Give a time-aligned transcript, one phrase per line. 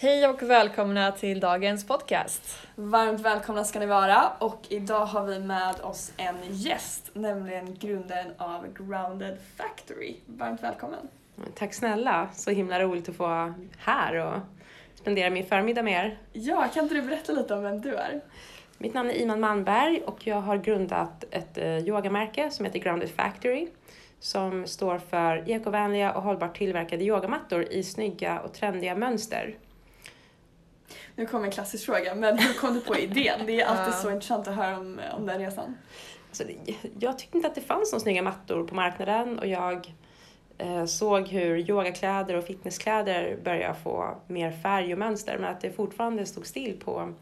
[0.00, 2.66] Hej och välkomna till dagens podcast.
[2.74, 8.32] Varmt välkomna ska ni vara och idag har vi med oss en gäst, nämligen grundaren
[8.36, 10.16] av Grounded Factory.
[10.26, 11.08] Varmt välkommen!
[11.54, 14.40] Tack snälla, så himla roligt att få vara här och
[14.94, 16.18] spendera min förmiddag med er.
[16.32, 18.20] Ja, kan inte du berätta lite om vem du är?
[18.78, 23.10] Mitt namn är Iman Manberg och jag har grundat ett eh, yogamärke som heter Grounded
[23.10, 23.68] Factory
[24.20, 29.54] som står för ekovänliga och hållbart tillverkade yogamattor i snygga och trendiga mönster.
[31.16, 33.46] Nu kommer en klassisk fråga, men hur kom du på idén?
[33.46, 35.76] Det är alltid så intressant att höra om, om den resan.
[36.28, 36.44] Alltså,
[36.98, 39.94] jag tyckte inte att det fanns några snygga mattor på marknaden och jag
[40.58, 45.70] eh, såg hur yogakläder och fitnesskläder började få mer färg och mönster men att det
[45.70, 47.14] fortfarande stod still på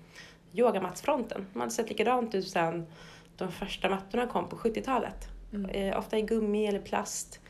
[0.52, 1.46] yogamattsfronten.
[1.52, 2.86] Man hade sett likadant ut sedan
[3.36, 5.28] de första mattorna kom på 70-talet.
[5.52, 5.70] Mm.
[5.70, 7.40] Eh, ofta i gummi eller plast.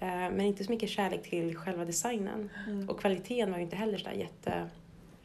[0.00, 2.50] Eh, men inte så mycket kärlek till själva designen.
[2.66, 2.88] Mm.
[2.88, 4.10] Och kvaliteten var ju inte heller så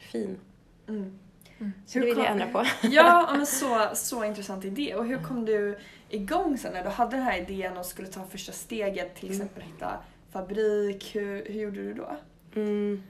[0.04, 0.40] jättefin.
[0.88, 1.20] Mm.
[1.60, 1.74] Mm.
[1.86, 2.66] Så hur det vill jag ändra på.
[2.82, 4.96] ja, men så, så intressant idé.
[4.96, 5.78] Och hur kom du
[6.10, 9.42] igång sen när du hade den här idén och skulle ta första steget, till mm.
[9.42, 9.98] exempel hitta
[10.32, 11.16] fabrik?
[11.16, 12.18] Hur, hur gjorde du då?
[12.56, 13.04] Mm.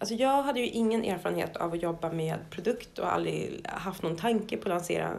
[0.00, 4.16] Alltså jag hade ju ingen erfarenhet av att jobba med produkt och aldrig haft någon
[4.16, 5.12] tanke på att lansera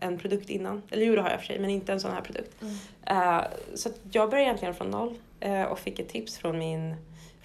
[0.00, 0.82] en produkt innan.
[0.90, 2.62] Eller jo, det har jag för sig, men inte en sån här produkt.
[2.62, 2.74] Mm.
[3.18, 5.14] Uh, så jag började egentligen från noll
[5.44, 6.96] uh, och fick ett tips från min,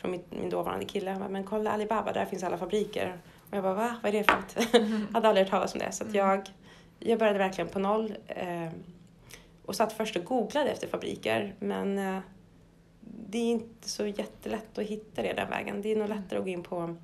[0.04, 1.12] från min, min dåvarande kille.
[1.12, 3.18] Han bara, men kolla Alibaba, där finns alla fabriker.
[3.50, 3.96] Och jag bara, va?
[4.04, 4.76] Vad är det för något?
[4.76, 5.08] Mm.
[5.14, 5.92] hade aldrig hört talas om det.
[5.92, 6.16] Så mm.
[6.16, 6.50] jag,
[7.00, 8.14] jag började verkligen på noll.
[8.42, 8.70] Uh,
[9.66, 12.22] och satt först och googlade efter fabriker, men
[13.30, 15.82] det är inte så jättelätt att hitta det den vägen.
[15.82, 16.18] Det är nog mm.
[16.18, 16.96] lättare att gå in på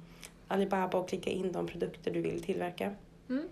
[0.48, 2.94] Alibaba och klicka in de produkter du vill tillverka.
[3.30, 3.48] Mm.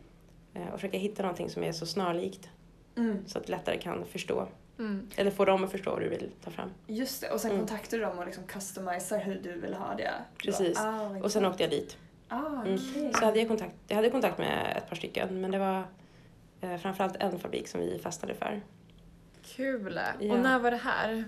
[0.54, 2.50] Eh, och försöka hitta någonting som är så snarlikt.
[2.96, 3.28] Mm.
[3.28, 4.48] Så att du lättare kan förstå.
[4.80, 5.10] Mm.
[5.16, 6.70] Eller få dem att förstå vad du vill ta fram.
[6.88, 7.62] Just det, och sen mm.
[7.62, 10.14] kontaktar du dem och liksom customisar hur du vill ha det.
[10.38, 11.98] Precis, ah, och sen åkte jag dit.
[12.28, 12.78] Ah, okay.
[12.96, 13.14] mm.
[13.14, 15.84] Så hade jag, kontakt, jag hade kontakt med ett par stycken men det var
[16.62, 18.62] eh, framförallt en fabrik som vi fastnade för.
[19.56, 20.00] Kul!
[20.20, 20.34] Ja.
[20.34, 21.26] Och när var det här?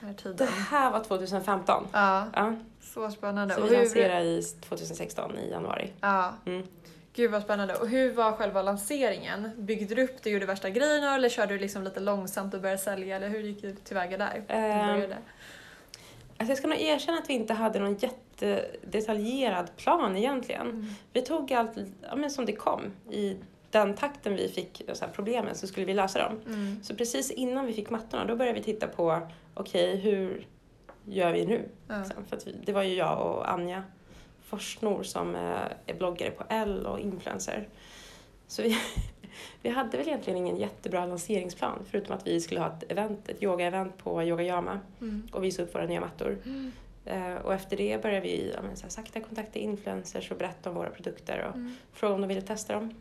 [0.00, 0.36] här tiden?
[0.36, 1.86] Det här var 2015.
[1.92, 2.26] Ja.
[2.34, 2.54] ja.
[2.80, 3.54] Så spännande.
[3.54, 5.92] Så vi lanserade i 2016 i januari.
[6.00, 6.34] Ja.
[6.44, 6.66] Mm.
[7.12, 7.74] Gud vad spännande.
[7.74, 9.50] Och hur var själva lanseringen?
[9.56, 12.80] Byggde du upp det, gjorde värsta grejerna eller körde du liksom lite långsamt och började
[12.80, 13.16] sälja?
[13.16, 14.36] Eller hur gick du tillväga där?
[14.36, 15.12] Um,
[16.36, 20.70] alltså jag ska nog erkänna att vi inte hade någon jättedetaljerad plan egentligen.
[20.70, 20.86] Mm.
[21.12, 21.72] Vi tog allt
[22.02, 23.36] ja, men som det kom i
[23.70, 26.40] den takten vi fick så här, problemen så skulle vi lösa dem.
[26.46, 26.82] Mm.
[26.82, 29.20] Så precis innan vi fick mattorna då började vi titta på
[29.54, 30.46] okej, okay, hur
[31.04, 31.68] gör vi nu?
[31.88, 32.04] Ja.
[32.28, 33.82] För vi, det var ju jag och Anja
[34.50, 35.40] Forsnor som eh,
[35.86, 37.68] är bloggare på L och influencer.
[38.46, 38.78] Så vi,
[39.62, 43.42] vi hade väl egentligen ingen jättebra lanseringsplan förutom att vi skulle ha ett event, ett
[43.42, 45.28] yoga-event på Yogayama mm.
[45.32, 46.38] och visa upp våra nya mattor.
[46.44, 46.72] Mm.
[47.06, 50.70] Uh, och efter det började vi ja, men, så här, sakta kontakta influencers och berätta
[50.70, 51.74] om våra produkter och mm.
[51.92, 52.94] fråga om de ville testa dem.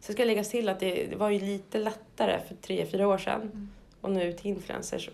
[0.00, 3.18] Så ska läggas till att det, det, var ju lite lättare för tre, fyra år
[3.18, 3.68] sedan mm.
[4.00, 5.08] och nå ut till influencers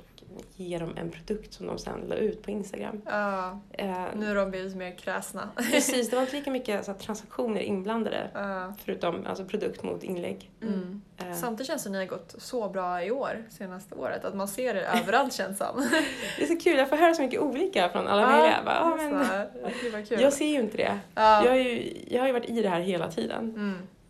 [0.57, 3.03] ge dem en produkt som de sen la ut på Instagram.
[3.07, 5.49] Ja, uh, nu har de blivit mer kräsna.
[5.57, 8.77] precis, det var inte lika mycket så här, transaktioner inblandade uh.
[8.85, 10.51] förutom alltså, produkt mot inlägg.
[10.63, 11.03] Mm.
[11.23, 11.35] Uh.
[11.35, 14.35] Samtidigt känns det som att ni har gått så bra i år, senaste året, att
[14.35, 15.89] man ser det överallt känns som.
[16.39, 18.63] det är så kul, jag får höra så mycket olika från alla möjliga.
[18.65, 20.99] Bara, ah, men, jag ser ju inte det.
[21.15, 23.55] Jag, är ju, jag har ju varit i det här hela tiden.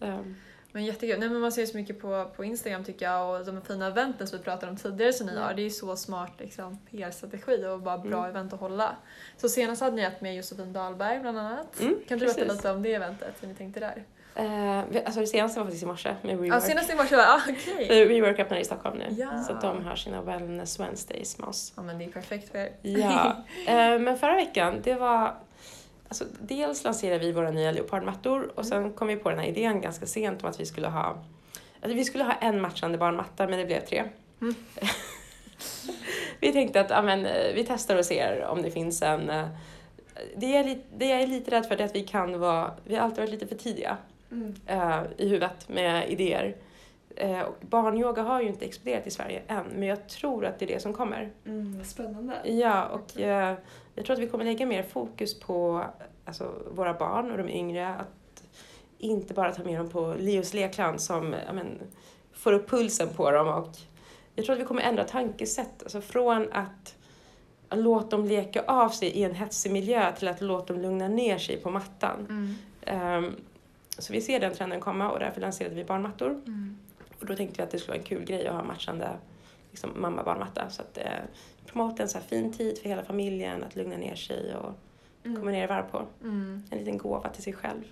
[0.01, 0.19] Mm.
[0.19, 0.37] Um,
[0.73, 1.19] men jättekul.
[1.21, 4.27] Nej, men man ser så mycket på, på Instagram tycker jag och de fina eventen
[4.27, 5.45] som vi pratade om tidigare som ni mm.
[5.45, 5.55] har.
[5.55, 8.31] Det är ju så smart liksom, PR-strategi och bara bra mm.
[8.31, 8.97] event att hålla.
[9.37, 11.81] Så senast hade ni ett med Josefin Dahlberg bland annat.
[11.81, 14.05] Mm, kan du berätta lite om det eventet, hur ni tänkte där?
[14.41, 16.53] Uh, alltså det senaste var faktiskt i morse med WeWork.
[16.53, 17.85] Ja, senast i morse var ah, okej.
[17.85, 18.05] Okay.
[18.05, 19.07] WeWork öppnar i Stockholm nu.
[19.19, 19.43] Ja.
[19.43, 21.73] Så de har sina Wellness Wednesdays med oss.
[21.77, 22.73] Ja men det är perfekt för er.
[22.83, 23.37] Ja.
[23.69, 25.35] uh, men förra veckan, det var
[26.13, 28.93] Alltså, dels lanserade vi våra nya leopardmattor och sen mm.
[28.93, 31.23] kom vi på den här idén ganska sent om att vi skulle ha
[31.81, 34.05] alltså, vi skulle ha en matchande barnmatta men det blev tre.
[34.41, 34.55] Mm.
[36.41, 37.23] vi tänkte att amen,
[37.55, 39.47] vi testar och ser om det finns en eh,
[40.37, 42.95] det, är lite, det jag är lite rädd för är att vi kan vara, vi
[42.95, 43.97] har alltid varit lite för tidiga
[44.31, 44.55] mm.
[44.71, 46.57] uh, i huvudet med idéer.
[47.25, 50.65] Uh, och barnyoga har ju inte exploderat i Sverige än, men jag tror att det
[50.65, 51.31] är det som kommer.
[51.47, 52.35] Mm, spännande.
[52.45, 53.55] Ja, och uh,
[53.95, 55.85] jag tror att vi kommer lägga mer fokus på
[56.25, 57.89] alltså, våra barn och de yngre.
[57.89, 58.45] Att
[58.99, 61.79] inte bara ta med dem på Leos lekland som men,
[62.33, 63.49] får upp pulsen på dem.
[63.49, 63.77] Och
[64.35, 65.83] jag tror att vi kommer ändra tankesätt.
[65.83, 66.95] Alltså från att
[67.71, 71.39] låta dem leka av sig i en hetsig miljö till att låta dem lugna ner
[71.39, 72.27] sig på mattan.
[72.87, 73.25] Mm.
[73.25, 73.37] Um,
[73.99, 76.31] så vi ser den trenden komma och därför lanserade vi barnmattor.
[76.31, 76.79] Mm.
[77.21, 79.09] Och då tänkte vi att det skulle vara en kul grej att ha matchande
[79.71, 80.71] liksom, mamma-barnmatta.
[80.71, 81.05] Så att eh,
[81.67, 84.73] promota en så här fin tid för hela familjen, att lugna ner sig och
[85.25, 85.37] Mm.
[85.41, 86.07] komma ner i varv på.
[86.23, 86.63] Mm.
[86.71, 87.83] En liten gåva till sig själv.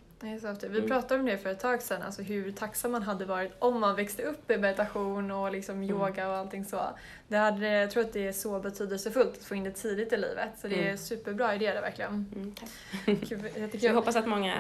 [0.44, 0.88] Att vi Mm.
[0.90, 3.96] pratade om det för ett tag sedan, alltså hur tacksam man hade varit om man
[3.96, 5.90] växte upp i meditation och liksom Mm.
[5.90, 6.80] yoga och allting så.
[7.28, 10.16] Det hade, jag tror att det är så betydelsefullt att få in det tidigt i
[10.16, 10.90] livet, så det är Mm.
[10.92, 12.26] en superbra idé det verkligen.
[12.36, 13.28] Mm, tack.
[13.28, 13.42] Kul,
[13.84, 14.54] jag hoppas att många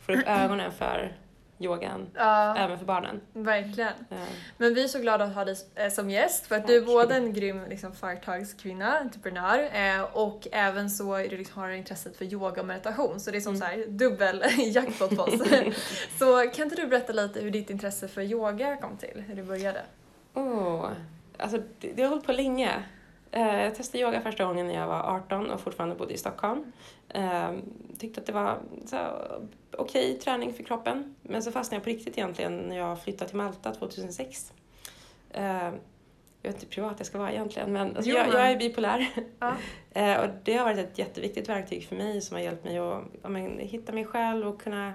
[0.00, 1.12] får upp ögonen för
[1.58, 3.20] yogan, ja, även för barnen.
[3.32, 3.92] verkligen.
[4.10, 4.16] Eh,
[4.56, 6.80] Men vi är så glada att ha dig eh, som gäst för att du är
[6.80, 6.88] Tack.
[6.88, 12.16] både en grym liksom, företagskvinna, entreprenör eh, och även så är du liksom, har intresset
[12.16, 13.60] för yoga och meditation så det är som Mm.
[13.60, 14.44] så här, dubbel
[14.74, 15.40] jackpot på oss.
[16.18, 19.42] så kan inte du berätta lite hur ditt intresse för yoga kom till, hur det
[19.42, 19.82] började?
[20.34, 20.88] Oh,
[21.38, 22.82] alltså det, det har hållit på länge.
[23.30, 26.72] Eh, jag testade yoga första gången när jag var 18 och fortfarande bodde i Stockholm.
[27.08, 27.50] Eh,
[27.98, 28.96] tyckte att det var så
[29.78, 31.14] okej träning för kroppen.
[31.22, 34.52] Men så fastnade jag på riktigt egentligen när jag flyttade till Malta 2006.
[35.30, 35.72] Eh,
[36.42, 39.08] jag vet inte privat jag ska vara egentligen men alltså Jo, jag, jag är bipolär.
[39.38, 39.54] Ja.
[39.94, 43.02] Eh, och det har varit ett jätteviktigt verktyg för mig som har hjälpt mig att
[43.22, 44.92] ja, men, hitta mig själv och kunna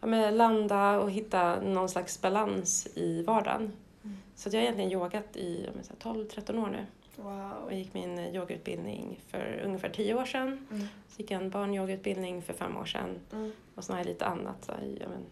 [0.00, 3.72] ja, men, landa och hitta någon slags balans i vardagen.
[4.04, 4.16] Mm.
[4.34, 6.86] Så jag har egentligen yogat i ja, men, så här 12-13 år nu
[7.24, 7.72] och Wow.
[7.72, 10.66] gick min yogautbildning för ungefär 10 år sedan.
[10.70, 10.86] Mm.
[11.08, 13.52] Så gick jag en barnyogautbildning för fem år sedan Mm.
[13.74, 15.24] och sen har jag lite annat, så här, ja, men,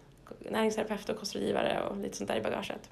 [0.52, 2.90] näringsterapeut och kostrådgivare och lite sånt där i bagaget.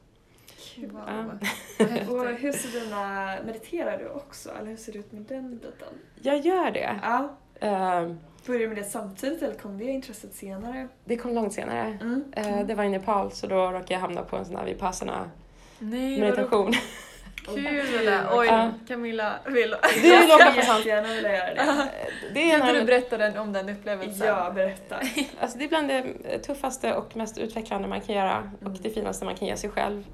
[0.77, 1.39] Wow.
[1.79, 1.85] Ja.
[2.13, 4.51] Och hur ser dina, mediterar du också?
[4.51, 5.89] Eller hur ser det ut med den biten?
[6.23, 7.01] Jag gör det.
[7.03, 7.37] Ja.
[7.55, 8.13] Eh,
[8.47, 10.89] Började du med det samtidigt eller kom det intresset senare?
[11.05, 11.99] det kom långt senare.
[12.01, 12.25] Mm.
[12.37, 15.31] Eh, det var i Nepal så då råkade jag hamna på en sån här vipassana
[15.79, 16.73] Nej, meditation.
[17.55, 18.29] kul det där.
[18.33, 18.71] Oj, Ja.
[18.89, 19.75] Camilla vill...
[19.95, 20.79] Du vill åka på sånt?
[20.79, 21.89] Jättegärna vilja göra det.
[22.35, 24.27] Det är, Kan inte du berätta den, om den upplevelsen?
[24.27, 24.97] Ja, berätta.
[25.41, 26.05] alltså det är bland det
[26.39, 28.79] tuffaste och mest utvecklande man kan göra och Mm.
[28.83, 30.05] det finaste man kan ge sig själv.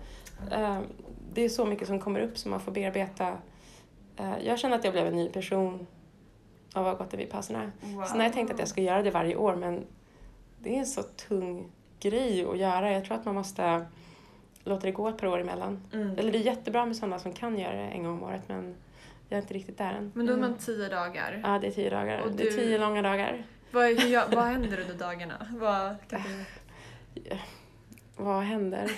[0.52, 0.78] Eh,
[1.34, 3.28] Det är så mycket som kommer upp som man får bearbeta.
[4.16, 5.86] Eh, Jag känner att jag blev en ny person
[6.74, 7.72] av att ha gått en vipassana.
[7.80, 8.04] Wow.
[8.04, 9.86] Sen har jag tänkt att jag ska göra det varje år men
[10.58, 12.92] det är en så tung grej att göra.
[12.92, 13.86] Jag tror att man måste
[14.64, 15.80] låta det gå ett par år emellan.
[15.92, 16.18] Mm.
[16.18, 18.74] Eller det är jättebra med sådana som kan göra det en gång om året men
[19.28, 20.12] jag är inte riktigt där än.
[20.14, 20.58] Men då är man Mm.
[20.58, 21.40] tio dagar.
[21.44, 22.20] Ja, det är tio dagar.
[22.20, 23.42] Och Det är du- tio långa dagar.
[23.70, 25.46] Vad, hur, vad händer under dagarna?
[25.50, 26.20] Vad, kan
[27.14, 27.22] du...
[28.16, 28.90] Vad händer?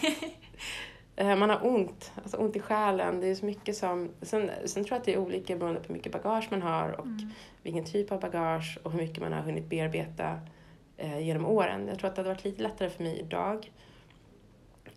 [1.17, 3.21] Eh, Man har ont, alltså ont i själen.
[3.21, 4.11] Det är så mycket som...
[4.23, 6.89] Sen, sen tror jag att det är olika beroende på hur mycket bagage man har
[7.01, 7.31] och Mm.
[7.63, 10.39] vilken typ av bagage och hur mycket man har hunnit bearbeta
[10.97, 11.89] eh, genom åren.
[11.89, 13.71] Jag tror att det hade varit lite lättare för mig idag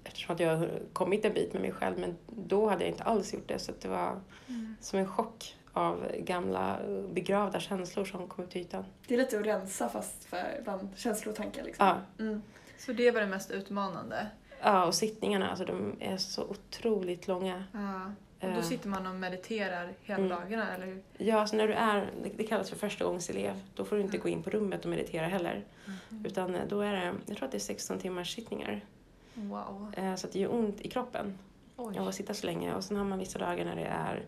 [0.07, 3.03] eftersom att jag har kommit en bit med mig själv men då hade jag inte
[3.03, 4.19] alls gjort det så att det var
[4.49, 4.75] Mm.
[4.81, 6.79] som en chock av gamla
[7.13, 8.85] begravda känslor som kom upp till ytan.
[9.07, 11.85] Det är lite att rensa fast för bland känslor och tankar liksom.
[11.87, 12.41] Ja, Mm.
[12.77, 14.27] Så det var det mest utmanande?
[14.61, 17.63] ja och sittningarna, alltså de är så otroligt långa.
[17.71, 18.01] Ja.
[18.41, 18.61] Och då Eh.
[18.61, 20.29] sitter man och mediterar hela Mm.
[20.29, 21.01] dagarna, eller hur?
[21.17, 24.23] Ja, så när du är, det- kallas för förstagångselev, då får du inte Mm.
[24.23, 25.65] gå in på rummet och meditera heller.
[26.25, 28.85] Utan eh, då är det, jag tror att det är 16 timmars sittningar.
[29.37, 29.93] Wow.
[29.97, 31.37] Eh, Så att det gör ont i kroppen
[31.77, 31.99] Oj.
[31.99, 32.75] av att sitta så länge.
[32.75, 34.25] Och sen har man vissa dagar när det är,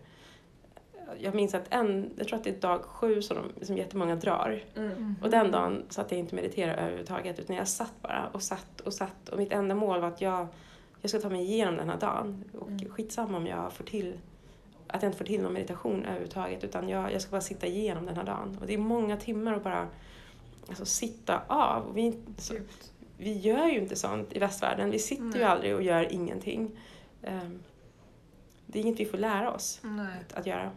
[1.18, 4.16] jag minns att en, jag tror att det är dag sju som, de, som jättemånga
[4.16, 4.64] drar.
[4.76, 4.88] Mm.
[4.88, 5.16] Mhm.
[5.22, 8.94] Och den dagen satt jag inte meditera överhuvudtaget utan jag satt bara och satt och
[8.94, 9.28] satt.
[9.28, 10.46] Och mitt enda mål var att jag,
[11.00, 12.44] jag ska ta mig igenom den här dagen.
[12.60, 12.88] Och Mm.
[12.90, 14.18] skitsamma om jag får till
[14.86, 18.06] att jag inte får till någon meditation överhuvudtaget utan jag, jag ska bara sitta igenom
[18.06, 18.58] den här dagen.
[18.60, 19.88] Och det är många timmar att bara
[20.68, 21.82] alltså, sitta av.
[21.86, 22.54] Och vi, så.
[23.20, 24.90] Vi gör ju inte sånt i västvärlden.
[24.90, 25.44] Vi sitter ju Nej.
[25.44, 26.70] aldrig och gör ingenting.
[27.22, 27.62] Ehm,
[28.66, 29.80] det är inget vi får lära oss
[30.20, 30.70] att, att göra.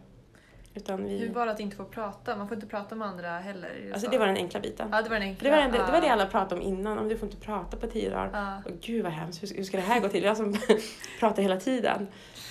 [0.76, 2.36] Utan vi, Hur var det att inte få prata?
[2.36, 3.90] Man får inte prata med andra heller.
[3.94, 4.12] alltså så?
[4.12, 4.90] det var den enkla biten.
[4.92, 5.50] Ja, det var den enkla.
[5.50, 7.78] det, var det, det var det alla pratade om innan, om du får inte prata
[7.78, 8.30] på tio dagar.
[8.34, 8.72] Ja.
[8.72, 10.24] Och gud vad hemskt, hur, hur ska det här gå till?
[10.24, 10.56] Jag som
[11.20, 12.08] pratar hela tiden.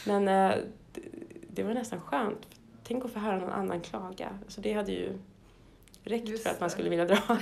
[0.07, 0.57] Men eh,
[0.93, 1.01] det,
[1.51, 2.47] det var nästan skönt.
[2.85, 4.39] Tänk att få höra någon annan klaga.
[4.49, 5.19] Så det hade ju
[6.05, 7.19] räckt Just för att man skulle vilja dra.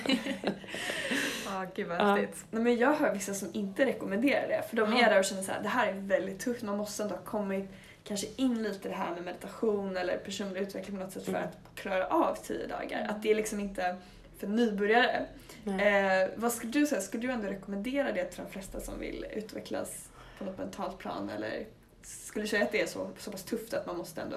[1.46, 2.14] Ja, gud vad Ja.
[2.16, 2.44] häftigt.
[2.50, 4.98] Nej, men jag hör vissa som inte rekommenderar det för de Ja.
[5.06, 7.22] är där och känner så här, det här är väldigt tufft, man måste ändå ha
[7.22, 7.68] kommit
[8.04, 11.44] kanske in lite det här med meditation eller personlig utveckling på något sätt för Mm.
[11.44, 13.06] att klara av tio dagar.
[13.10, 13.96] Att det är liksom inte
[14.38, 15.26] för nybörjare.
[15.66, 19.26] Eh, vad skulle du säga, skulle du ändå rekommendera det till de flesta som vill
[19.32, 21.66] utvecklas på något mentalt plan eller
[22.02, 24.36] skulle du säga att det är så, så pass tufft att man måste ändå,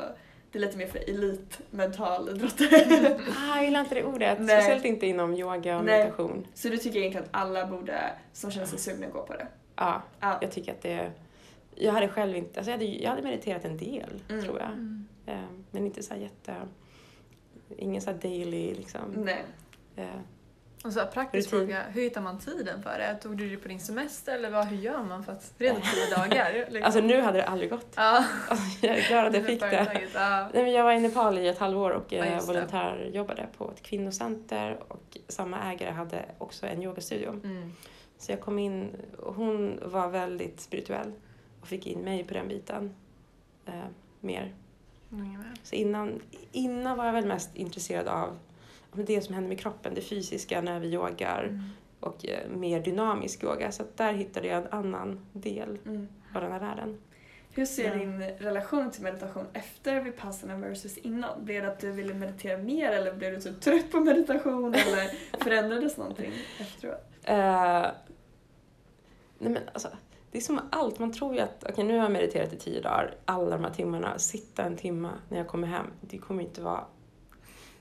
[0.53, 3.19] det är lite mer för elit mental idrottare?
[3.37, 4.37] Ah, jag gillar inte det ordet.
[4.39, 4.47] Nej.
[4.61, 5.99] Speciellt inte inom yoga och Nej.
[5.99, 6.47] meditation.
[6.53, 9.47] så du tycker egentligen att alla borde, som känner sig sugna, gå på det?
[9.75, 10.37] Ja, Ja.
[10.41, 11.11] jag tycker att det...
[11.75, 12.59] Jag hade själv inte...
[12.59, 14.43] Alltså jag, hade, jag hade mediterat en del, Mm.
[14.43, 14.69] tror jag.
[14.69, 15.07] Mm.
[15.25, 15.35] Eh,
[15.71, 16.55] men inte så här jätte...
[17.77, 19.01] Ingen så här daily liksom.
[19.15, 19.43] Nej.
[20.83, 21.67] Och så här, praktisk Rutin.
[21.67, 23.15] fråga, hur hittar man tiden för det?
[23.21, 26.15] Tog du det på din semester eller vad, hur gör man för att reda tio
[26.15, 26.53] dagar?
[26.69, 26.83] Liksom?
[26.83, 27.93] Alltså nu hade det aldrig gått.
[27.95, 28.25] ja.
[28.49, 30.01] Alltså, jag är glad att jag fick det.
[30.13, 30.49] Ja.
[30.53, 33.83] Nej, men jag var i Nepal i ett halvår och Ja, eh, volontärjobbade på ett
[33.83, 37.29] kvinnocenter och samma ägare hade också en yogastudio.
[37.29, 37.73] Mm.
[38.17, 41.11] Så jag kom in och hon var väldigt spirituell
[41.61, 42.95] och fick in mig på den biten
[43.65, 43.73] eh,
[44.19, 44.53] mer.
[45.09, 45.51] Ungefär.
[45.63, 46.21] Så innan,
[46.51, 48.37] innan var jag väl mest intresserad av
[48.95, 51.61] det som händer med kroppen, det fysiska när vi yogar Mm.
[51.99, 53.71] och eh, mer dynamisk yoga.
[53.71, 56.07] Så där hittade jag en annan del Mm.
[56.35, 56.97] av den här världen.
[57.55, 57.95] Hur ser Ja.
[57.95, 61.45] din relation till meditation efter Vipassana versus innan?
[61.45, 65.37] Blev det att du ville meditera mer eller blev du typ trött på meditation eller
[65.43, 67.05] förändrades någonting efteråt?
[67.23, 67.85] Eh,
[69.39, 69.87] nej men alltså,
[70.31, 72.81] det är som allt, man tror ju att okej nu har jag mediterat i tio
[72.81, 76.61] dagar, alla de här timmarna, sitta en timma när jag kommer hem, det kommer inte
[76.61, 76.83] vara...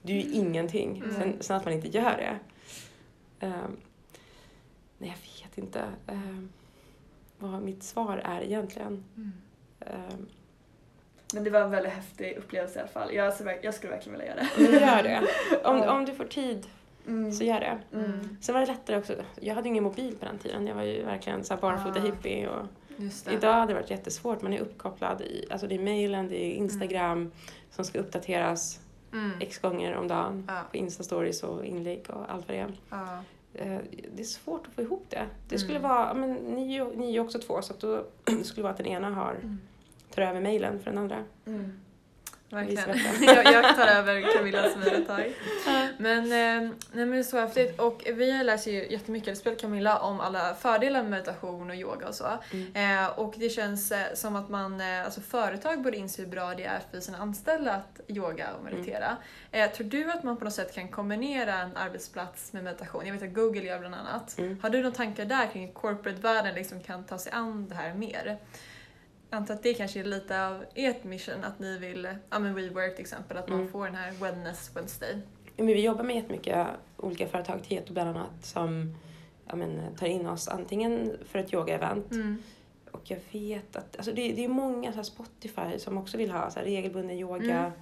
[0.02, 0.96] Det är ju ingenting.
[1.04, 1.14] Mm.
[1.16, 2.38] Sen, sen att man inte gör det.
[3.46, 3.52] Eh,
[4.98, 6.38] nej, jag vet inte eh,
[7.38, 9.04] vad mitt svar är egentligen.
[9.16, 9.32] Mm.
[9.80, 10.14] Eh,
[11.34, 13.14] Men det var en väldigt häftig upplevelse i alla fall.
[13.14, 14.70] Jag, alltså, jag skulle verkligen vilja göra det.
[14.70, 15.20] men gör det.
[15.68, 15.92] Om, Ja.
[15.96, 16.66] om du får tid
[17.06, 17.32] Mm.
[17.32, 17.78] så gör det.
[17.92, 18.36] Mm.
[18.40, 19.14] Sen var det lättare också.
[19.40, 20.66] Jag hade ingen mobil på den tiden.
[20.66, 22.02] Jag var ju verkligen så här barfota Ah.
[22.02, 22.48] hippie.
[22.48, 22.66] Och
[23.32, 24.42] idag hade det varit jättesvårt.
[24.42, 25.20] Man är uppkopplad.
[25.20, 27.30] I, alltså det är mejlen, det är Instagram
[27.70, 28.80] som ska uppdateras
[29.12, 29.30] Mm.
[29.40, 30.44] x gånger om dagen.
[30.48, 30.62] Ja.
[30.70, 32.72] På Insta-stories och inlägg och allt vad det är.
[32.90, 33.18] Ja.
[33.54, 33.78] Eh,
[34.14, 35.26] Det är svårt att få ihop det.
[35.48, 35.90] Det skulle Mm.
[35.90, 38.78] vara, men ni, ni är ju också två så att då, det skulle vara att
[38.78, 39.58] den ena har, Mm.
[40.14, 41.24] tar över mejlen för den andra.
[41.46, 41.80] Mm.
[42.52, 42.98] Verkligen.
[43.20, 45.34] Jag, jag tar över Camillas mejl ett tag.
[45.98, 47.80] Men, eh, nej, men det är så häftigt.
[47.80, 52.08] Och vi läser ju jättemycket, eller spelar Camilla, om alla fördelar med meditation och yoga
[52.08, 52.38] och så.
[52.52, 53.02] Mm.
[53.04, 56.54] Eh, och det känns eh, som att man, eh, alltså företag borde inse hur bra
[56.54, 59.16] det är för sina anställda att yoga och meditera.
[59.50, 63.06] Eh, tror du att man på något sätt kan kombinera en arbetsplats med meditation?
[63.06, 64.38] Jag vet att Google gör bland annat.
[64.38, 64.58] Mm.
[64.62, 68.38] Har du några tankar där kring corporate-världen liksom kan ta sig an det här mer?
[69.32, 72.94] Antar att det kanske är lite av ert mission, att ni vill, ja men WeWork
[72.94, 73.72] till exempel, att man Mm.
[73.72, 75.18] får den här Wellness Wednesday.
[75.56, 78.94] Men vi jobbar med jättemycket olika företag, Tieto bland annat, som
[79.48, 82.42] ja, men, tar in oss antingen för ett yoga-event Mm.
[82.90, 86.30] och jag vet att alltså det, det är många så här Spotify som också vill
[86.30, 87.58] ha så här regelbunden yoga.
[87.58, 87.72] Mm.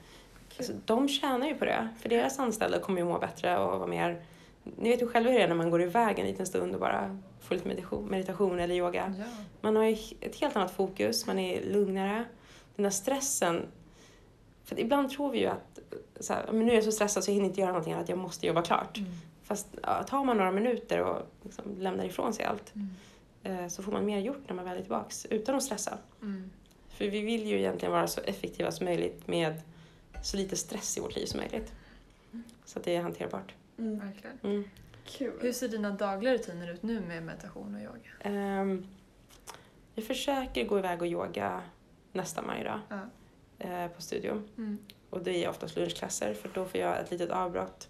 [0.59, 3.87] Alltså, de tjänar ju på det, för deras anställda kommer ju må bättre och vara
[3.87, 4.23] mer...
[4.65, 6.81] Ni vet ju själva hur det är när man går iväg en liten stund och
[6.81, 9.15] bara får lite meditation, meditation eller yoga.
[9.19, 9.25] Ja.
[9.61, 12.25] Man har ju ett helt annat fokus, man är lugnare.
[12.77, 13.67] Den där stressen...
[14.65, 15.79] För ibland tror vi ju att
[16.21, 18.09] så här, men nu är jag så stressad så jag hinner inte göra någonting, att
[18.09, 18.99] jag måste jobba klart.
[18.99, 19.11] Mm.
[19.43, 23.59] Fast ja, tar man några minuter och liksom lämnar ifrån sig allt Mm.
[23.65, 25.99] eh, så får man mer gjort när man väl är tillbaks utan att stressa.
[26.23, 26.51] Mm.
[26.89, 29.61] För vi vill ju egentligen vara så effektiva som möjligt med
[30.23, 31.73] så lite stress i vårt liv som möjligt.
[32.65, 33.55] Så att det är hanterbart.
[33.81, 33.99] Mm.
[33.99, 34.39] Verkligen.
[34.43, 34.65] Mm.
[35.05, 35.33] Kul.
[35.41, 38.11] Hur ser dina dagliga rutiner ut nu med meditation och yoga?
[38.21, 38.87] Ehm,
[39.95, 41.63] jag försöker gå iväg och yoga
[42.13, 43.01] nästan varje dag Ja.
[43.59, 44.49] eh, på studion.
[44.59, 44.79] Mm.
[45.11, 47.89] Och det är oftast lunchklasser för då får jag ett litet avbrott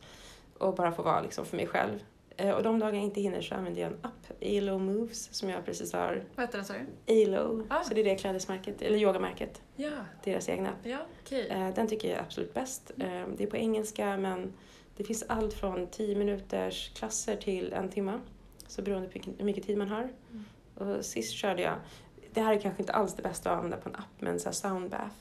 [0.58, 1.98] och bara få vara liksom för mig själv.
[2.36, 5.48] Eh, och de dagar jag inte hinner så använder jag en app, Alo Moves, som
[5.50, 6.24] jag precis har.
[6.34, 6.74] Vad heter den sa
[7.06, 7.24] du?
[7.24, 7.82] Alo, Ah.
[7.82, 9.90] så det är det klädesmärket, eller yogamärket, Ja,
[10.24, 10.70] deras egna.
[10.82, 11.48] ja okej.
[11.48, 12.90] Eh, Den tycker jag är absolut bäst.
[12.98, 14.52] Eh, Det är på engelska men
[14.96, 18.20] det finns allt från 10 minuters klasser till en timme.
[18.66, 20.08] Så beroende på hur mycket tid man har.
[20.30, 20.44] Mm.
[20.74, 21.74] Och sist körde jag,
[22.32, 24.44] det här är kanske inte alls det bästa att använda på en app, men så
[24.48, 25.14] här soundbath.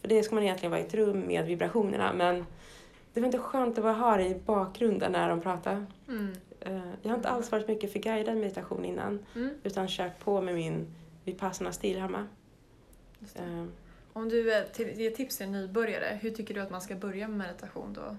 [0.00, 2.44] För det ska man egentligen vara i ett rum med vibrationerna men
[3.12, 5.86] det var inte skönt att bara ha det i bakgrunden när de pratar.
[6.08, 6.32] Mm.
[6.60, 9.50] Eh, Jag har inte alls varit mycket för guidad meditation innan Mm.
[9.62, 10.86] utan kört på med min
[11.24, 12.26] vipassana-stil hemma.
[13.34, 13.64] Eh,
[14.12, 14.42] Om du
[14.96, 18.16] ger tips till en nybörjare, hur tycker du att man ska börja med meditation då?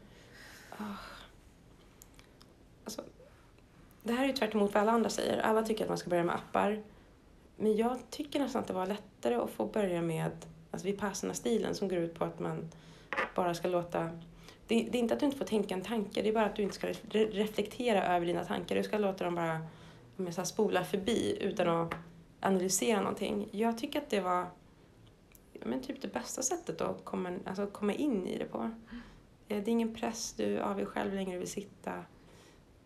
[0.77, 0.84] Ah.
[2.84, 3.01] Alltså,
[4.03, 5.41] det här är ju tvärt vad alla andra säger.
[5.41, 6.84] Alla tycker att man ska börja med appar.
[7.58, 10.32] Men jag tycker nästan att det var lättare att få börja med
[10.72, 12.72] alltså Vipassana-stilen som går ut på att man
[13.36, 14.03] bara ska låta...
[14.67, 16.55] Det, det är inte att du inte får tänka en tanke, det är bara att
[16.55, 18.75] du inte ska re- reflektera över dina tankar.
[18.75, 19.60] Du ska låta dem bara
[20.17, 21.94] om så här, spola förbi utan att
[22.39, 23.48] analysera någonting.
[23.51, 24.48] Jag tycker att det var
[25.63, 28.72] men typ det bästa sättet att komma, alltså, komma in i det på.
[29.48, 31.94] Eh, Det är ingen press, du avgör själv hur länge du vill sitta.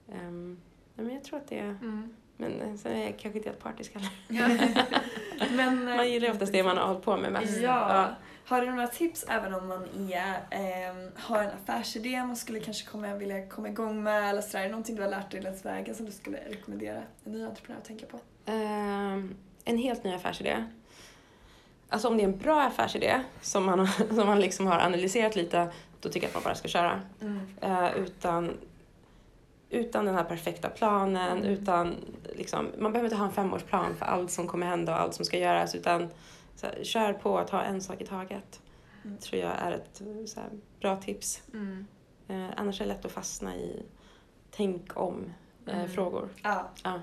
[0.07, 0.59] Um,
[0.95, 1.63] men jag tror att det är...
[1.69, 2.13] Mm.
[2.37, 4.09] Men eh, sen är jag kanske inte helt partisk heller.
[5.55, 7.61] Men, eh, Man gillar ju oftast det man har hållit på med mest.
[7.61, 8.09] Ja.
[8.45, 12.87] Har du några tips även om man är, ehm, har en affärsidé man skulle kanske
[12.89, 14.63] komma, vilja komma igång med eller sådär?
[14.63, 17.79] Det någonting du har lärt dig längs vägen som du skulle rekommendera en ny entreprenör
[17.79, 18.19] att tänka på?
[18.45, 19.35] Ehm,
[19.65, 20.63] en helt ny affärsidé.
[21.89, 25.71] Alltså om det är en bra affärsidé som man, som man liksom har analyserat lite,
[26.01, 27.01] då tycker jag att man bara ska köra.
[27.21, 27.39] Mm.
[27.61, 28.51] Eh, utan
[29.69, 31.49] utan den här perfekta planen, Mm.
[31.49, 31.95] utan
[32.35, 35.25] liksom, man behöver inte ha en femårsplan för allt som kommer hända och allt som
[35.25, 36.09] ska göras utan
[36.61, 38.61] här, kör på att ta en sak i taget.
[39.05, 39.17] Mm.
[39.17, 41.41] tror jag är ett så här, bra tips.
[41.53, 41.85] Mm.
[42.27, 43.83] Eh, annars är det lätt att fastna i
[44.51, 45.33] tänk om
[45.67, 46.29] eh, Mm.
[46.43, 46.69] Ja.
[46.83, 46.99] Ja.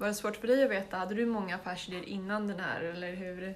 [0.00, 0.96] Var det svårt för dig att veta?
[0.96, 3.54] Hade du många affärsidéer innan den här eller hur?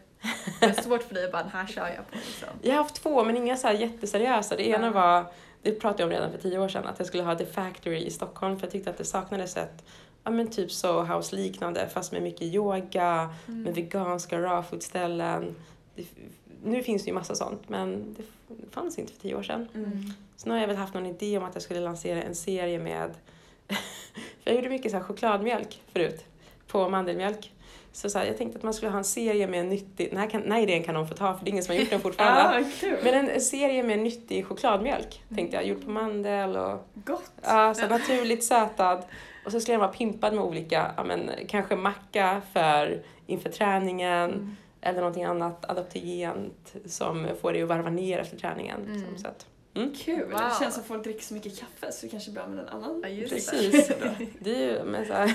[0.60, 2.48] Var det svårt för dig att bara den här kör jag på liksom?
[2.62, 4.56] Jag har haft två men inga så här jätteseriösa.
[4.56, 5.24] Det ena var,
[5.62, 7.98] det pratade jag om redan för tio år sedan, att jag skulle ha The Factory
[7.98, 9.84] i Stockholm för jag tyckte att det saknades ett
[10.24, 13.62] Ja men typ Soho House liknande fast med mycket yoga, Mm.
[13.62, 15.54] med veganska raw food ställen.
[15.94, 16.04] Det,
[16.64, 18.24] nu finns det ju massa sånt men det
[18.70, 19.68] fanns inte för tio år sedan.
[19.74, 20.12] Mm.
[20.36, 22.78] Så nu har jag väl haft någon idé om att jag skulle lansera en serie
[22.78, 23.10] med...
[24.42, 26.24] för jag gjorde mycket så här chokladmjölk förut,
[26.74, 27.52] på mandelmjölk.
[27.92, 30.10] Så, så här, jag tänkte att man skulle ha en serie med nyttig...
[30.10, 31.74] Den här, kan, den här idén kan någon få ta för det är ingen som
[31.74, 32.70] har gjort den fortfarande.
[32.80, 32.98] Kul.
[33.02, 37.32] Men en, en serie med nyttig chokladmjölk tänkte jag, gjord på mandel och Gott.
[37.42, 39.02] ja, så naturligt sötad.
[39.46, 44.30] Och så skulle den vara pimpad med olika, ja, men, kanske macka för inför träningen
[44.30, 44.56] Mm.
[44.80, 48.80] eller någonting annat adaptogent som får dig att varva ner efter träningen.
[48.82, 48.92] Mm.
[48.92, 49.46] Liksom, så att,
[50.04, 50.30] Kul.
[50.30, 50.30] Wow.
[50.30, 52.68] Det känns som folk dricker så mycket kaffe så det kanske är bra med en
[52.68, 53.00] annan.
[53.02, 53.88] Ja, just Precis.
[53.88, 54.26] det.
[54.38, 55.34] det är ju, men, så här,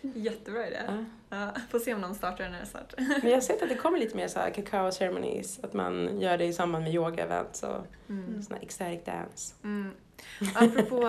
[0.14, 0.78] Jättebra idé.
[0.86, 1.04] ja.
[1.30, 2.94] Ja, får se om någon startar den här snart.
[2.98, 6.20] men jag har sett att det kommer lite mer så här cacao ceremonies, att man
[6.20, 8.42] gör det i samband med yoga-events och Mm.
[8.42, 9.54] såna ecstatic dance.
[9.64, 9.90] Mm.
[10.54, 11.08] Apropå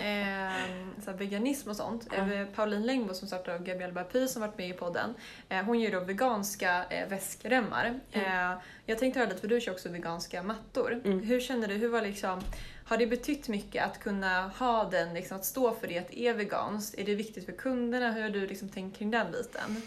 [0.00, 2.08] eh, veganism och sånt.
[2.12, 5.14] Eh, Pauline Längbo som startade av Gabrielle Bapy som varit med i podden.
[5.48, 8.00] Eh, hon gör då veganska eh, väskremmar.
[8.12, 8.52] Eh,
[8.86, 11.00] jag tänkte höra lite, för du kör också veganska mattor.
[11.04, 11.20] Mm.
[11.20, 12.40] Hur känner du, hur var liksom,
[12.84, 16.20] har det betytt mycket att kunna ha den, liksom, att stå för det, att det
[16.20, 16.98] är veganskt?
[16.98, 18.12] Är det viktigt för kunderna?
[18.12, 19.82] Hur har du liksom tänkt kring den biten?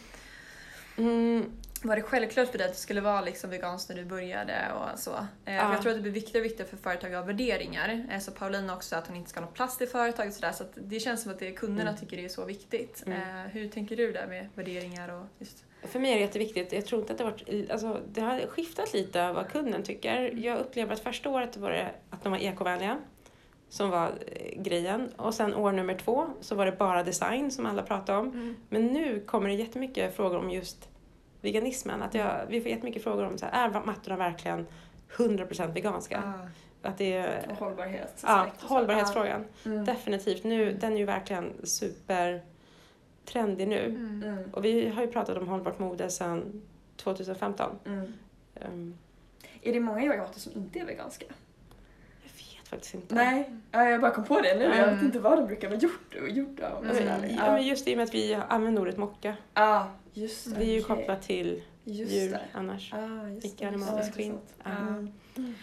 [0.98, 1.52] Mm,
[1.88, 5.00] Var det självklart för dig att det skulle vara liksom veganskt när du började och
[5.00, 5.12] så?
[5.46, 5.74] Eh, Ja.
[5.74, 8.08] jag tror att det blir viktigare och viktigare för företag att ha värderingar.
[8.12, 10.52] Eh, så Paulina också att hon inte ska ha något plast i företaget och sådär.
[10.52, 12.00] Så det känns som att det kunderna Mm.
[12.02, 13.04] tycker det är så viktigt.
[13.06, 13.20] Mm.
[13.22, 15.64] Eh, hur tänker du där med värderingar och just...
[15.84, 16.74] För mig är det jätteviktigt.
[16.74, 20.32] Jag tror inte att det har varit, alltså, det har skiftat lite vad kunden tycker.
[20.46, 22.98] Jag upplever att första året var det att de var ekovänliga
[23.70, 25.10] som var eh, grejen.
[25.16, 28.56] Och sen år nummer två så var det bara design som alla pratade om.
[28.70, 30.90] Men nu kommer det jättemycket frågor om just
[31.46, 32.02] veganismen.
[32.02, 34.68] Att jag, vi får jättemycket frågor om så här, är mattorna verkligen
[35.18, 36.24] 100% veganska?
[36.26, 36.48] Ah.
[36.88, 38.24] Att det är Och hållbarhet.
[38.28, 39.46] ja, hållbarhetsfrågan.
[39.66, 39.86] Mm.
[39.86, 40.44] Definitivt.
[40.44, 42.42] Nu, den är ju verkligen super
[43.26, 43.86] trendig nu.
[43.86, 44.24] Mm.
[44.24, 44.50] Mm.
[44.54, 46.62] Och vi har ju pratat om hållbart mode sedan
[46.98, 47.80] 2015.
[47.86, 48.14] Mm.
[48.66, 48.98] Um,
[49.62, 51.26] Är det många yogamatter som inte är veganska?
[52.70, 53.16] faktiskt inte.
[53.16, 54.64] Nej, ja, jag bara kom på det nu.
[54.64, 55.06] Jag vet Mm.
[55.06, 56.84] inte vad de brukar vara gjort, gjort av.
[56.86, 57.06] Mm.
[57.06, 57.52] Men, Ja.
[57.52, 59.36] men just i och med att vi använder ordet mocka.
[59.54, 60.56] Ja, just det.
[60.60, 60.96] Det är ju okej.
[60.98, 62.42] kopplat till Just djur det.
[62.54, 62.94] annars.
[62.94, 63.68] Ah, just Icke det.
[63.68, 64.34] animalisk Ja, print.
[64.34, 65.12] intressant.
[65.36, 65.42] Ja.
[65.42, 65.54] Mm.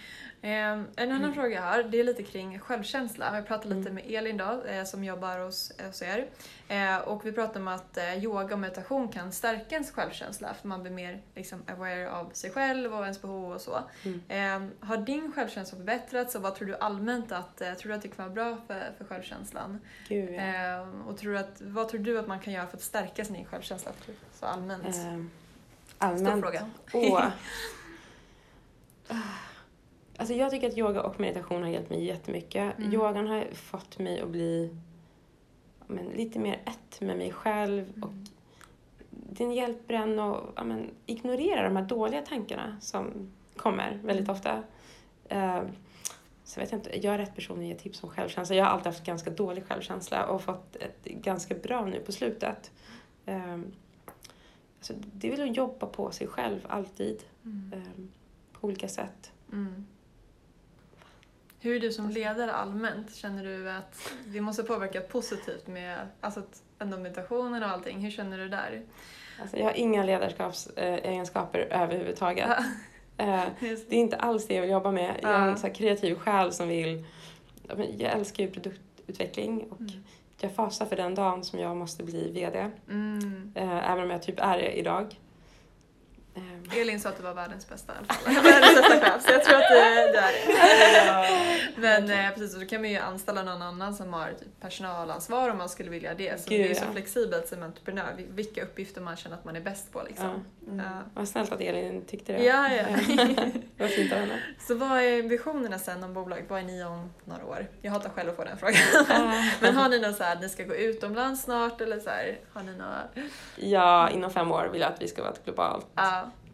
[0.44, 0.50] Eh,
[0.96, 3.35] en annan fråga jag har, det är lite kring självkänsla.
[3.37, 3.94] Jag pratade lite Mm.
[4.05, 6.26] med Elin då, eh, som jobbar hos, hos er.
[6.68, 10.68] Eh, och vi pratade om att eh, yoga och meditation kan stärka ens självkänsla för
[10.68, 13.78] man blir mer liksom, aware av sig själv och ens behov och så.
[14.05, 14.22] Mm.
[14.28, 18.02] Eh, har din självkänsla förbättrats och vad tror du allmänt att, eh, tror du att
[18.02, 19.81] det kan vara bra för, för självkänslan?
[20.09, 20.40] Gud, ja.
[20.40, 23.44] Eh, och tror att, vad tror du att man kan göra för att stärka sin
[23.44, 23.92] självkänsla
[24.35, 24.85] så allmänt?
[24.96, 25.31] Ehm,
[25.96, 26.42] Stor allmänt.
[26.42, 26.70] fråga.
[26.92, 27.26] Åh.
[30.16, 32.79] Alltså jag tycker att yoga och meditation har hjälpt mig jättemycket.
[32.79, 32.92] Mm.
[32.94, 34.77] Yogan har fått mig att bli
[35.87, 38.03] men, lite mer ett med mig själv Mm.
[38.03, 38.12] och
[39.11, 44.37] den hjälper en att ja, men, ignorera de här dåliga tankarna som kommer väldigt Mm.
[44.37, 44.62] ofta.
[45.33, 45.70] Uh,
[46.44, 48.57] så vet jag inte, jag är rätt person att ge tips om självkänsla.
[48.57, 52.70] Jag har alltid haft ganska dålig självkänsla och fått ett ganska bra nu på slutet.
[53.27, 53.72] Um,
[54.79, 57.72] alltså, det är väl att jobba på sig själv alltid Mm.
[57.96, 58.11] um,
[58.53, 59.33] på olika sätt.
[59.53, 59.87] Mm.
[61.62, 63.14] Hur är du som ledare allmänt?
[63.14, 66.42] Känner du att vi måste påverka positivt med alltså
[66.79, 67.98] ändå meditationen och allting?
[68.01, 68.83] Hur känner du där?
[69.40, 72.48] Alltså, jag har inga ledarskapsegenskaper överhuvudtaget.
[73.16, 75.14] Eh, det är inte alls det jag vill jobba med.
[75.22, 77.05] Jag är en så kreativ själ som vill...
[77.98, 79.92] Jag älskar ju produktutveckling och Mm.
[80.40, 82.70] jag fasar för den dagen som jag måste bli VD.
[82.90, 83.53] Mm.
[83.55, 85.20] Eh, även om jag typ är det idag.
[86.34, 88.34] Eh, Elin sa att du var världens bästa i alla fall.
[88.44, 91.72] Världens bästa chef, så jag tror att du, du är det.
[91.76, 95.48] Men eh, precis, och då kan man ju anställa någon annan som har typ personalansvar
[95.48, 96.40] om man skulle vilja det.
[96.42, 96.92] Så Gud, det är så ja.
[96.92, 100.26] flexibelt som entreprenör, vil- vilka uppgifter man känner att man är bäst på liksom.
[100.26, 100.72] ja.
[100.72, 100.84] Mm.
[100.84, 101.02] Ja.
[101.14, 102.44] Vad snällt att Elin tyckte det.
[102.44, 102.84] Ja, ja.
[103.78, 104.38] Vad fint av henne.
[104.58, 106.44] Så vad är visionerna sen om bolaget?
[106.48, 107.66] Vad är ni om några år?
[107.82, 108.76] Jag hatar själv att få den frågan.
[109.60, 112.62] Men har ni någon så här, ni ska gå utomlands snart eller så här, har
[112.62, 113.02] ni några...
[113.56, 115.86] Ja, inom fem år vill jag att vi ska vara ett globalt.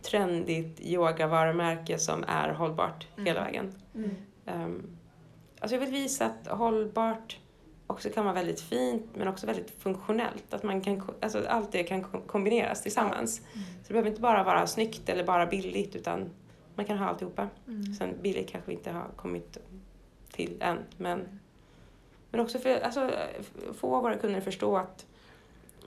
[0.03, 3.27] Trendigt yogavarumärke som är hållbart Mm.
[3.27, 3.75] hela vägen.
[3.95, 4.11] Mm.
[4.47, 4.97] Um,
[5.61, 7.39] alltså jag vill visa att hållbart
[7.87, 10.55] också kan vara väldigt fint men också väldigt funktionellt.
[10.55, 13.41] Att man kan, alltså allt det kan ko- kombineras tillsammans.
[13.41, 13.67] Mm.
[13.83, 16.31] Så det behöver inte bara vara snyggt eller bara billigt utan
[16.75, 17.49] man kan ha alltihopa.
[17.69, 17.83] Mm.
[17.95, 19.59] Sen billigt kanske vi inte har kommit
[20.33, 21.41] till än men,
[22.31, 23.11] men också för alltså,
[23.75, 25.07] få våra kunder att förstå att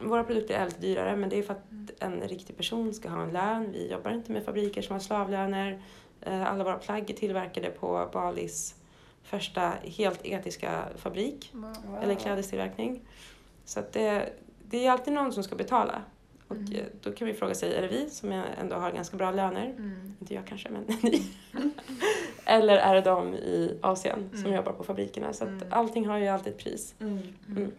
[0.10, 1.64] våra produkter är lite dyrare men det är för att
[2.00, 3.72] en riktig person ska ha en lön.
[3.72, 5.82] Vi jobbar inte med fabriker som har slavlöner.
[6.22, 8.76] Eh, Alla våra plagg är tillverkade på Balis
[9.24, 11.98] första helt etiska fabrik Wow.
[12.04, 13.02] Eller klädestillverkning.
[13.66, 14.30] Så det,
[14.70, 16.02] det är alltid någon som ska betala.
[16.48, 16.74] Och Mm.
[16.76, 19.66] eh, då kan vi fråga sig, är det vi som ändå har ganska bra löner?
[19.66, 20.14] Mm.
[20.20, 21.24] Inte jag kanske, men ni.
[22.46, 24.54] Eller är det de i Asien som Mm.
[24.54, 25.34] jobbar på fabrikerna?
[25.34, 25.68] Så att Mm.
[25.72, 26.96] allting har ju alltid ett pris.
[27.00, 27.72] Mm.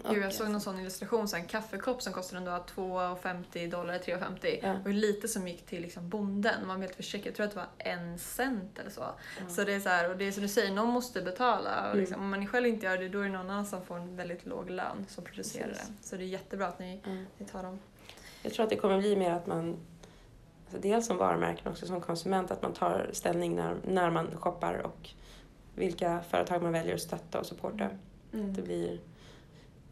[0.00, 0.14] Mm.
[0.14, 4.58] Gud, jag såg någon sån illustration, så en kaffekopp som kostar ändå 2,50 dollar, 3,50
[4.62, 4.74] Ja.
[4.84, 6.66] och lite som gick till liksom bonden.
[6.66, 7.26] Man blev helt förskräckt.
[7.26, 9.04] Jag tror att det var en cent eller så.
[9.48, 11.80] Så det är så här, och det är som du säger, någon måste betala.
[11.80, 11.98] Och Mm.
[12.00, 14.16] liksom, om man själv inte gör det, då är det någon annan som får en
[14.16, 15.88] väldigt låg lön som producerar Precis.
[15.88, 16.06] det.
[16.08, 17.26] Så det är jättebra att ni, Mm.
[17.38, 17.78] ni tar dem.
[18.42, 19.76] Jag tror att det kommer bli mer att man,
[20.64, 24.36] alltså dels som varumärke men också som konsument, att man tar ställning när, när man
[24.36, 25.10] shoppar och
[25.74, 27.88] vilka företag man väljer att stötta och supporta.
[28.32, 28.54] Mm.
[28.54, 29.00] Det blir,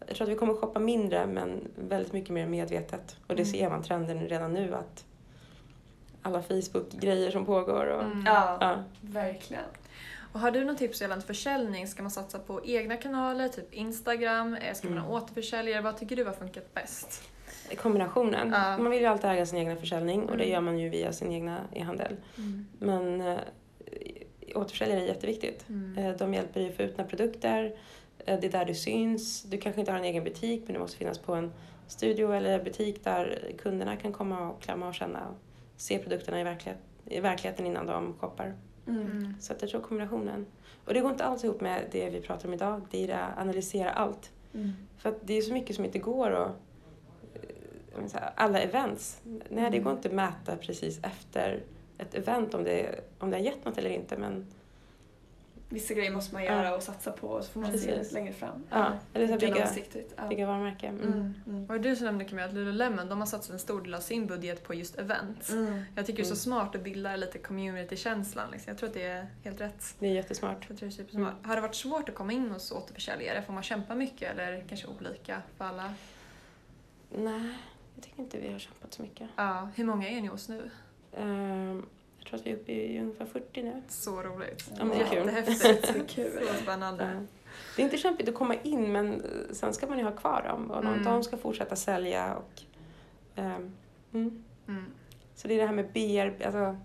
[0.07, 3.17] jag tror att vi kommer shoppa mindre men väldigt mycket mer medvetet.
[3.27, 3.53] Och det Mm.
[3.55, 5.05] ser man trenden redan nu att
[6.23, 8.23] alla Facebook-grejer som pågår och Mm.
[8.27, 8.85] Ja, ja.
[9.01, 9.63] verkligen.
[10.33, 11.87] Och har du någon tips gällande försäljning?
[11.89, 14.55] Ska man satsa på egna kanaler, typ Instagram?
[14.55, 15.23] Eh, Ska man ha Mm.
[15.23, 15.81] återförsäljare?
[15.83, 17.23] Vad tycker du har funkat bäst?
[17.83, 18.51] kombinationen.
[18.53, 18.79] Ja.
[18.79, 20.53] Man vill ju alltid äga sin egna försäljning och det Mm.
[20.53, 22.17] gör man ju via sin egna e-handel.
[22.79, 23.39] Men eh,
[24.55, 25.69] återförsäljare är jätteviktigt.
[25.69, 25.99] Mm.
[25.99, 27.77] Eh, De hjälper dig att få ut dina produkter.
[28.27, 29.43] Eh, Det är där du syns.
[29.43, 31.53] Du kanske inte har en egen butik men du måste finnas på en
[31.87, 35.35] studio eller butik där kunderna kan komma och klämma och känna och
[35.77, 38.55] se produkterna i, verklighet, i verkligheten innan de shoppar.
[38.87, 39.03] Mm.
[39.03, 39.35] Mm.
[39.41, 40.47] Så att jag tror kombinationen.
[40.85, 42.87] Och det går inte alls ihop med det vi pratar om idag.
[42.91, 44.31] Det är att analysera allt.
[44.55, 44.73] Mm.
[44.99, 46.55] För att det är så mycket som inte går
[48.13, 49.21] här, Alla events.
[49.49, 51.63] Nej, det går inte att mäta precis efter
[51.99, 54.17] ett event om det, om det har gett något eller inte.
[54.17, 54.47] Men
[55.69, 56.53] Vissa grejer måste man Ja.
[56.53, 58.13] göra och satsa på och så får man se Precis.
[58.13, 58.63] längre fram.
[58.71, 59.69] ja, eller så bygga.
[60.17, 60.29] Ja.
[60.29, 60.87] bygga varumärke.
[60.87, 61.03] Mm.
[61.13, 61.35] Mm.
[61.47, 61.71] Mm.
[61.71, 64.27] Och du som nämnde Camilla att Lululemon, de har satsat en stor del av sin
[64.27, 65.49] budget på just event.
[65.49, 65.83] Mm.
[65.97, 66.61] Jag tycker det är så Mm.
[66.65, 68.51] smart att bilda lite community-känslan.
[68.51, 68.71] Liksom.
[68.71, 69.95] Jag tror att det är helt rätt.
[69.99, 70.67] Det är jättesmart.
[70.69, 71.35] Jag tror det är supersmart.
[71.47, 73.43] Har det varit svårt att komma in hos återförsäljare?
[73.43, 75.95] Får man kämpa mycket eller kanske olika för alla?
[77.11, 77.55] Nej,
[77.95, 79.29] jag tycker inte vi har kämpat så mycket.
[79.37, 80.71] Ja, hur många är ni hos nu?
[81.17, 81.87] Ehm,
[82.31, 83.83] jag tror att vi är uppe i ungefär 40 nu.
[83.89, 84.71] Så roligt.
[84.79, 85.27] Ja, men det är kul.
[85.35, 85.93] Jättehäftigt.
[85.95, 86.47] Det är kul.
[86.47, 87.05] Så spännande.
[87.15, 87.21] Ja.
[87.77, 89.21] Det är inte kämpigt att komma in men eh,
[89.53, 91.05] sen ska man ju ha kvar dem och de, Mm.
[91.05, 92.35] de ska fortsätta sälja.
[92.35, 92.63] Och,
[93.37, 93.73] ehm,
[94.13, 94.45] mm.
[94.69, 94.85] Mm.
[95.35, 96.77] Så det är det här med BR, alltså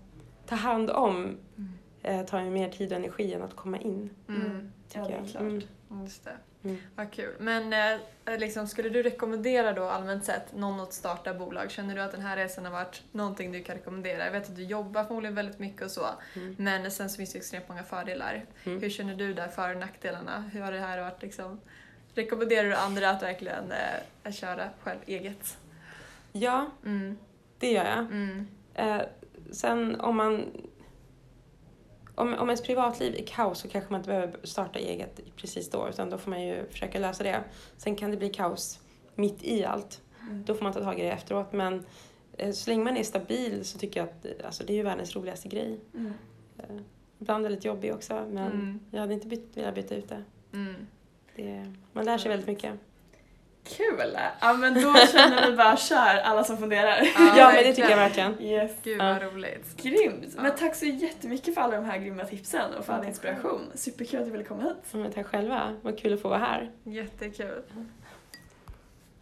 [0.46, 1.14] ta hand om
[1.56, 1.72] Mm.
[2.02, 4.10] eh, tar ju mer tid och energi än att komma in.
[4.28, 4.72] Mm.
[4.88, 5.28] Tycker Ja, det är jag.
[5.30, 5.42] klart.
[5.42, 6.02] Mm.
[6.02, 6.36] Just det.
[6.64, 6.76] Mm.
[6.96, 7.34] Vad kul.
[7.38, 7.72] Men
[8.24, 11.70] eh, liksom, skulle du rekommendera då allmänt sett någon att starta bolag?
[11.70, 14.24] Känner du att den här resan har varit någonting du kan rekommendera?
[14.24, 16.06] Jag vet att du jobbar förmodligen väldigt mycket och så.
[16.36, 16.54] Mm.
[16.58, 18.44] Men sen så finns det extremt många fördelar.
[18.64, 18.80] Mm.
[18.82, 20.40] Hur känner du där för och nackdelarna?
[20.52, 21.60] Hur har det här varit liksom?
[22.14, 23.72] Rekommenderar du andra att verkligen
[24.24, 25.56] eh, köra själv eget?
[26.32, 27.18] Ja, Mm.
[27.58, 27.98] det gör jag.
[27.98, 28.46] Mm.
[28.74, 29.00] Eh,
[29.52, 30.46] sen om man...
[32.14, 35.88] Om, om ens privatliv är kaos så kanske man inte behöver starta eget precis då
[35.88, 37.44] utan då får man ju försöka lösa det.
[37.76, 38.80] Sen kan det bli kaos
[39.14, 40.00] mitt i allt.
[40.20, 40.44] Mm.
[40.44, 41.84] Då får man ta tag i det efteråt men
[42.38, 44.82] eh, så länge man är stabil så tycker jag att eh, alltså, det är ju
[44.82, 45.80] världens roligaste grej.
[45.94, 46.12] Mm.
[46.58, 46.76] Eh,
[47.18, 48.80] ibland väldigt jobbig också men Mm.
[48.90, 50.24] jag hade inte bytt, velat byta ut det.
[50.52, 50.74] Mm.
[51.36, 51.74] det.
[51.92, 52.72] Man lär sig väldigt mycket.
[53.68, 54.18] Kul!
[54.40, 56.98] Ja men då känner vi bara kör alla som funderar.
[57.14, 58.40] Ja, Ja, men det tycker jag verkligen.
[58.42, 58.70] Yes.
[58.82, 59.04] Gud Ja.
[59.04, 59.82] vad roligt.
[59.82, 60.24] Grymt!
[60.36, 60.42] Ja.
[60.42, 63.08] Men tack så jättemycket för alla de här grymma tipsen och för all Ja, tack
[63.08, 63.60] inspiration.
[63.74, 64.76] Superkul att du ville komma hit.
[64.92, 66.70] Ja, men tack själva, vad kul att få vara här.
[66.84, 67.62] Jättekul.